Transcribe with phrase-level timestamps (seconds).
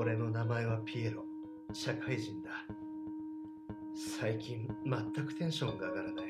[0.00, 1.26] 俺の名前はピエロ。
[1.74, 2.52] 社会人だ。
[3.94, 6.24] 最近全くテンションが上がらない。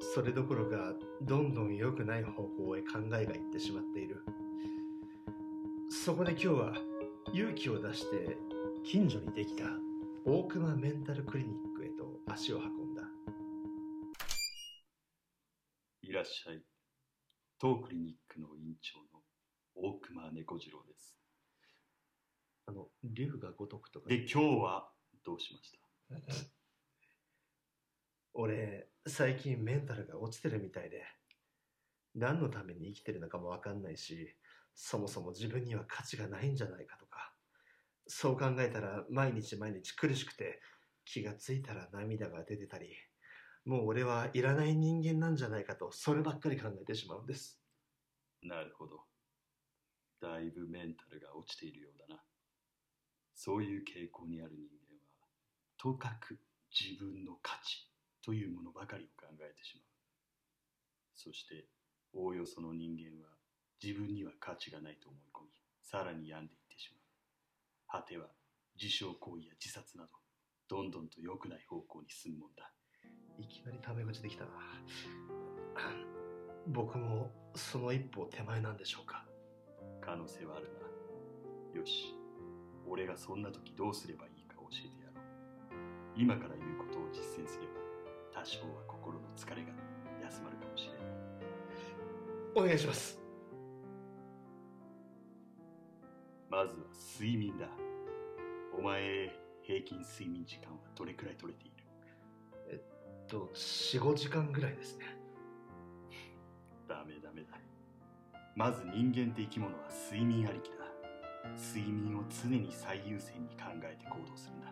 [0.00, 0.92] それどころか
[1.22, 4.24] どんどん良くない方向へ考えがいってしまっている。
[5.88, 6.74] そこで今日は
[7.32, 8.36] 勇気を出して
[8.84, 9.62] 近所にできた
[10.26, 13.02] 大熊メンタルクリニックへと足を運んだ。
[16.02, 16.60] いらっしゃい。
[17.60, 19.22] 当クリニックの院長の
[19.76, 21.17] 大熊猫次郎です。
[22.68, 24.92] あの竜が如くとかで、今日は
[25.24, 25.72] どうしまし
[26.10, 26.34] た？
[28.34, 31.02] 俺最近メンタルが落ちてるみたいで
[32.14, 34.36] 何のために生きてるのかも分かんないし
[34.74, 37.34] そもそも自分には価値がないんじゃないかとか
[38.06, 40.60] そう考えたら毎日毎日苦しくて
[41.06, 42.94] 気がついたら涙が出てたり
[43.64, 47.62] もう俺はいらない人間なんじゃないかとそればっかり考えてしまうんです
[48.42, 49.08] なるほど。
[50.20, 52.27] だいぶメンタルが落ちているようだな。
[53.38, 55.28] そういう傾向にある人間は、
[55.78, 56.40] とかく
[56.74, 57.88] 自分の価値
[58.20, 59.84] というものばかりを考えてしまう。
[61.14, 61.68] そして、
[62.12, 63.30] おおよその人間は
[63.80, 65.50] 自分には価値がないと思い込み、
[65.84, 66.90] さらに病んでいってし
[67.86, 68.02] まう。
[68.02, 68.26] 果ては
[68.74, 70.10] 自傷行為や自殺など、
[70.68, 72.72] どんどんと良くない方向に進むもんだ。
[73.38, 74.50] いきなりタメ口できたな
[76.66, 79.24] 僕もその一歩手前なんでしょうか
[80.00, 80.66] 可能性はある
[81.72, 81.78] な。
[81.80, 82.17] よし、
[82.90, 85.24] 俺がそんな時どうすればいいか教えてやろう。
[86.16, 87.74] 今から言うことを実践すれば、
[88.40, 89.68] 多少は心の疲れが
[90.24, 91.00] 休まるかもしれない。
[92.56, 93.20] お願いします
[96.50, 96.86] まずは
[97.20, 97.68] 睡眠だ。
[98.76, 101.74] お前、平均睡眠時間はどれくらい取れている？
[103.28, 105.04] と45時間ぐらいですね
[106.88, 107.48] ダメダメだ。
[108.56, 110.77] まず人間って生き物は睡眠ありきだ。
[111.56, 114.68] 睡眠を常に最優先に考えて行動するんだ。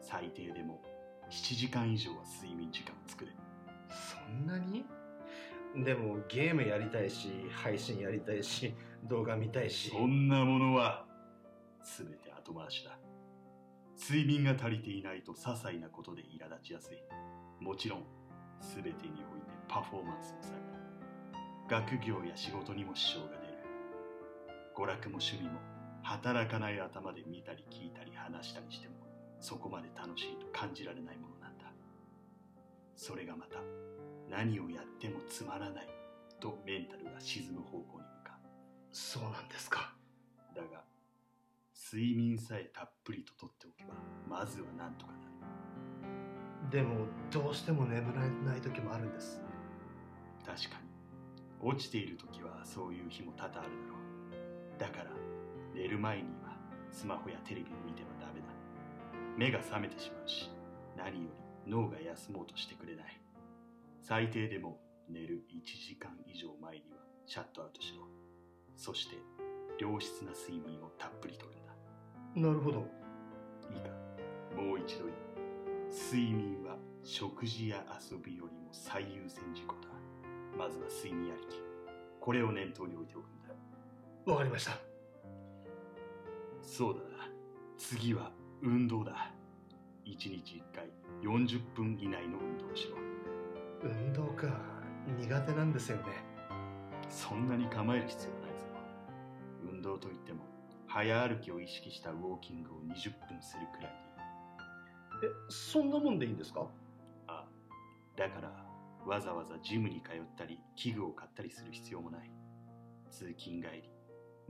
[0.00, 0.82] 最低でも
[1.30, 3.32] 7時間以上は睡眠時間を作れ。
[3.88, 4.84] そんなに？
[5.76, 8.74] でもゲームやりたいし配信やりたいし
[9.04, 11.06] 動画見たいしそんなものは
[11.82, 12.98] 全て後回しだ。
[13.98, 16.98] 睡眠が足りていないと些細なことで苛立ちやすい。
[17.60, 18.04] もちろん
[18.60, 18.94] 全てに
[19.32, 21.92] おいてパフォーマンスも下がる。
[21.94, 23.52] 学業や仕事にも支障が出る。
[24.76, 25.60] 娯楽も趣味も
[26.02, 28.94] 働かない頭で見たり聞いたり話したりしても
[29.40, 31.64] そこまで楽しいと感じられないものなんだ。
[32.96, 33.58] それがまた
[34.28, 35.88] 何をやってもつまらない
[36.40, 38.46] とメンタルが沈む方向に向かう。
[38.92, 39.94] そうなんですか。
[40.54, 40.84] だが
[41.92, 43.94] 睡眠さえたっぷりととっておけば
[44.28, 45.22] まずはなんとかなる。
[46.70, 49.40] でもどうしても眠らない時もあるんです。
[50.46, 50.92] 確かに。
[51.60, 54.80] 落ちている時はそういう日も多々あるだろう。
[54.80, 55.10] だから
[55.82, 56.56] 寝る前には
[56.92, 58.46] スマホやテレビを見てはダメだ。
[59.36, 60.48] 目が覚めてしまうし
[60.96, 61.30] 何よ
[61.66, 63.20] り脳が休もうとしてくれない。
[64.00, 64.78] 最低でも
[65.10, 68.06] 寝る1時間以上前にはシャットアウトしろ。
[68.76, 69.16] そして
[69.80, 71.74] 良質な睡眠をたっぷりとるんだ。
[72.48, 72.86] なるほど。
[73.74, 73.88] いいか？
[74.54, 75.16] もう一度言う。
[75.90, 79.88] 睡眠は食事や遊びよりも最優先事項だ。
[80.56, 81.60] まずは睡眠ありき。
[82.20, 84.91] これを念頭に置いておくんだわかりました
[86.74, 87.28] そうだな。
[87.76, 89.30] 次は運動だ。
[90.06, 90.90] 1日1回
[91.22, 92.96] 40分以内の運動をしろ。
[93.82, 94.58] 運動か。
[95.18, 96.04] 苦手なんですよね。
[97.10, 98.66] そんなに構える必要はないぞ。
[99.70, 100.46] 運動といっても
[100.86, 103.92] 早歩きを意識したウォーキングを20分するくらい
[105.20, 105.30] でいい。
[105.30, 106.66] えそんなもんでいいんですか？
[107.26, 107.48] ああ。
[108.16, 108.50] だから
[109.06, 112.30] わざわざジムに通ったり器具を買ったりする必要もない。
[113.10, 113.90] 通勤帰り。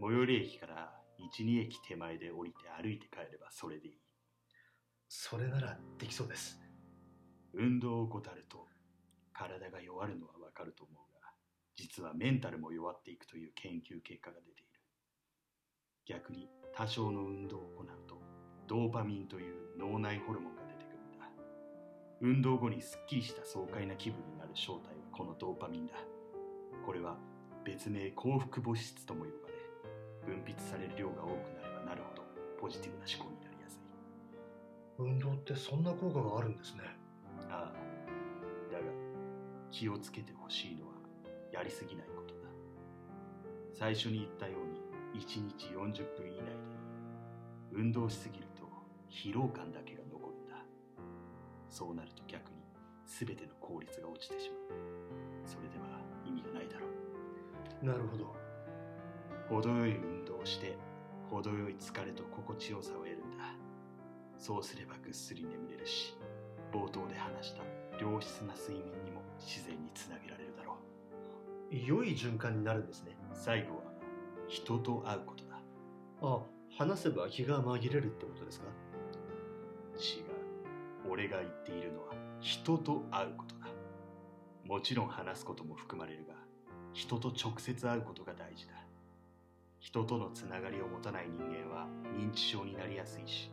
[0.01, 3.95] 最寄り駅から12駅手前で降りて歩いて帰ればそれでいい。
[5.09, 6.61] それならできそうです。
[7.55, 8.67] 運動を怠ると
[9.33, 11.29] 体が弱るのはわかると思うが
[11.77, 14.81] 実はメンタルも弱っていくという研究結果が出ている。
[16.07, 18.21] 逆に多少の運動を行うと
[18.67, 21.29] ドーパミンという脳内ホルモンが出てくるんだ。
[22.21, 25.95] 運動後にすっきりした爽快な気分になる正体はこのドーパミンだ。
[26.85, 27.17] これは
[27.65, 29.52] 別名幸福物質とも呼ばれ
[30.27, 31.31] 分泌される量が多く
[31.61, 32.23] なればなるほど
[32.61, 33.81] ポジティブな思考になりやすい。
[34.99, 36.83] 運動ってそんな効果があるんですね。
[37.51, 38.73] ああ。
[38.73, 38.85] だが
[39.71, 40.95] 気をつけてほしいのは
[41.53, 42.41] やりすぎないことだ。
[43.75, 46.53] 最初に言ったように1日40分以内で
[47.73, 48.63] 運動しすぎると
[49.11, 50.57] 疲労感だけが残るんだ。
[51.69, 52.63] そうなると逆に
[53.07, 54.79] 全ての効率が落ちてしまう。
[55.45, 57.85] それでは意味がないだろう。
[57.85, 58.42] なるほど
[59.53, 60.79] 程よい運動をして
[61.31, 63.45] 程よい疲れと心地よさを得るんだ。
[64.39, 66.17] そうすればぐっすり眠れるし
[66.73, 67.63] 冒頭で話した
[68.03, 70.79] 良質な睡眠にも自然につなげられるだろ
[71.71, 73.15] 良い循環になるんですね。
[73.31, 73.83] う最後は
[74.49, 75.61] 人と会うことだ。
[76.23, 76.41] あ
[76.79, 78.67] 話せば気が紛れるってことですか？
[79.99, 81.11] 違う。
[81.11, 83.67] 俺が言っているのは人と会うことだ。
[84.65, 86.35] もちろん話すことも含まれるが
[86.95, 88.52] 人と直接会うことが大
[89.83, 93.51] 人とのつながりを持たない人間は認知症になりやすいし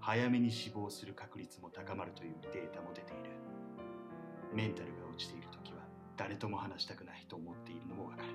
[0.00, 3.30] 早めに死亡する確率も高まるというデータも出ている。
[4.54, 5.80] メンタルが落ちている時は
[6.16, 8.28] 誰とも話したくないと思っているのもわかる。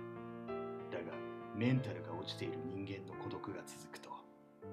[0.91, 1.17] だが
[1.55, 4.11] メンタルが落ちている人間の孤独が続くと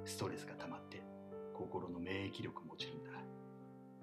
[0.04, 1.00] ストレスが溜まって
[1.54, 3.12] 心の免疫力も落ちるんだ。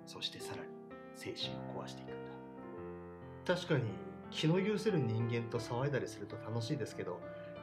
[0.07, 0.69] そしてさらに
[1.15, 3.55] 精神を壊していくんだ。
[3.55, 3.83] 確かに
[4.31, 7.19] 気の許せる人間と騒いだりすると楽しいですけど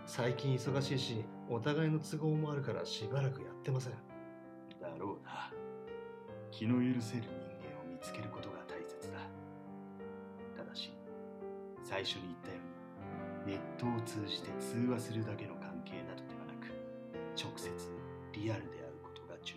[0.06, 3.92] 最近忙しいしお互いの都合もあるからしばらくやってません。
[4.80, 5.50] だろうな。
[6.50, 7.30] 気の許せる人
[7.64, 9.18] 間を見つけることが大切だ。
[10.56, 10.92] ただし
[11.82, 12.56] 最初に言ったよ
[13.46, 16.68] うにネットを通じて通話するだけの関係などではなく
[17.40, 17.70] 直接
[18.32, 19.54] リアルで会うことが重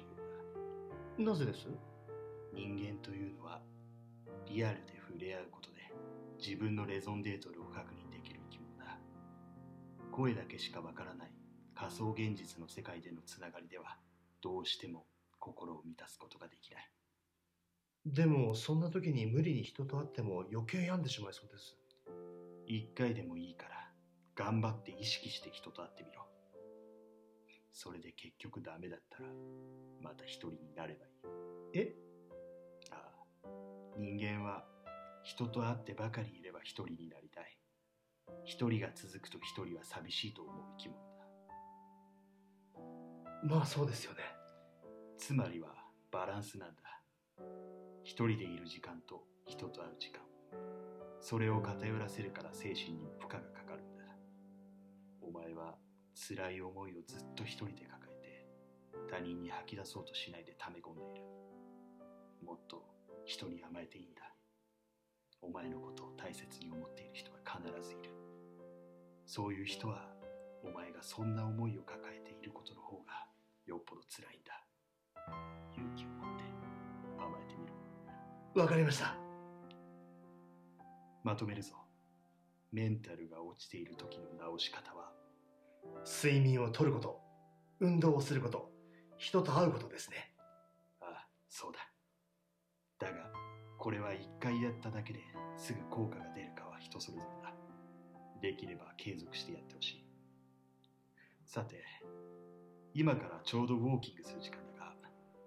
[1.18, 1.32] 要だ。
[1.32, 1.68] なぜです？
[2.54, 3.62] 人間というのは
[4.48, 5.92] リアルで触れ合うことで
[6.40, 7.65] 自分のレゾンデートルを
[10.16, 11.32] 声だけしかわからない。
[11.76, 13.98] 仮想現実の世界でのつながりでは
[14.42, 15.06] どうしても
[15.42, 16.90] 心を満たすことができない。
[18.06, 21.76] でもそんな時に無理に人と会っても余計病んでしまいそうです。
[22.66, 23.92] 一回でもいいから
[24.36, 26.26] 頑張って意識して人と会ってみろ。
[27.74, 29.26] それで結局ダメだったら
[30.02, 31.12] また一人になればいい。
[31.74, 31.94] え？
[32.90, 33.50] ああ。
[33.98, 34.64] 人間は
[35.24, 37.45] 人と会ってばかりいれば一人になりたい
[38.46, 41.16] 一人が続くと一人は寂しいと思う生き物だ。
[43.44, 44.20] まあそうですよね。
[45.18, 45.70] つまりは
[46.12, 46.76] バランスなんだ。
[48.04, 50.22] 一人でいる時間と人と会う時間。
[51.20, 54.04] それを偏らせるから精神にも負荷がかかるんだ。
[55.22, 55.76] お前は
[56.14, 58.48] 辛い思いをずっと一人で抱えて
[59.10, 61.24] 他人に吐き出そうとしないで溜め込んでいる。
[62.46, 62.86] もっと
[63.26, 64.22] 人に甘えていいんだ。
[65.42, 68.25] お前のことを大切に思っている人は必ずいる
[69.26, 70.08] そういう人は
[70.64, 73.28] お前がそんな思いを抱えていることの方が
[73.66, 74.64] よっぽど辛いんだ。
[75.76, 76.44] 勇気を持って
[77.18, 77.68] 甘えてみ
[78.56, 78.62] ろ。
[78.62, 79.16] わかりました。
[81.24, 81.74] まとめるぞ。
[82.72, 85.12] メンタルが落ちている時の直し方は
[86.06, 87.22] 睡眠をとること
[87.80, 88.70] 運動をすること
[89.18, 90.34] 人と会うことですね。
[91.02, 91.80] ああそうだ。
[93.00, 93.32] だが
[93.78, 95.20] これは一回やっただけで
[95.58, 97.45] すぐ効果が出るかは人それぞれだ
[98.42, 100.06] できれば継続してやってほしい。
[101.46, 101.84] さて
[102.94, 104.94] 今からちょうどウォーキングする時間だが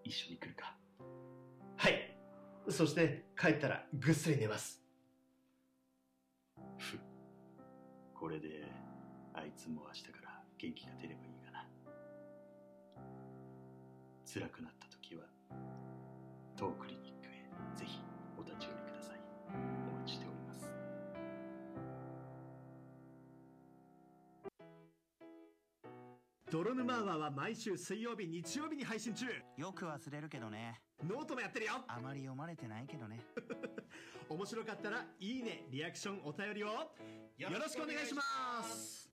[0.05, 0.77] 一緒に来るか。
[1.77, 2.17] はい。
[2.69, 4.83] そして帰ったらぐっすり寝ます。
[6.79, 6.99] ふ。
[8.15, 8.65] これで
[9.33, 11.69] あいつも明日から元気が出ればいいがな。
[14.27, 15.23] 辛くなった時は
[16.57, 18.08] 当クリニックへぜひ。
[26.51, 29.27] 泥沼アワーは毎週水曜日日曜日に配信中。
[29.59, 30.81] よく忘れるけどね。
[31.07, 31.73] ノートもやってるよ。
[31.87, 33.21] あまり読まれてないけどね。
[34.31, 36.69] 面白かったらいいねリアクションお便りを。
[37.37, 38.23] よろしくお願いしま
[38.65, 39.08] す